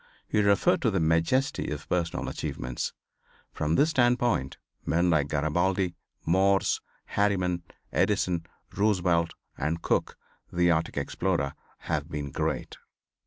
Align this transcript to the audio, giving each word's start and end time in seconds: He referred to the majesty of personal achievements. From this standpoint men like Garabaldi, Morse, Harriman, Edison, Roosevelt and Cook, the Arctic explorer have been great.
He 0.27 0.41
referred 0.41 0.81
to 0.81 0.89
the 0.89 0.99
majesty 0.99 1.69
of 1.69 1.87
personal 1.87 2.27
achievements. 2.27 2.91
From 3.53 3.75
this 3.75 3.91
standpoint 3.91 4.57
men 4.83 5.11
like 5.11 5.27
Garabaldi, 5.27 5.93
Morse, 6.25 6.81
Harriman, 7.05 7.61
Edison, 7.93 8.47
Roosevelt 8.75 9.35
and 9.59 9.83
Cook, 9.83 10.17
the 10.51 10.71
Arctic 10.71 10.97
explorer 10.97 11.53
have 11.81 12.09
been 12.09 12.31
great. 12.31 12.79